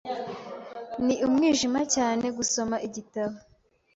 Ni 1.05 1.15
umwijima 1.27 1.81
cyane 1.95 2.25
gusoma 2.37 2.75
igitabo. 2.87 3.35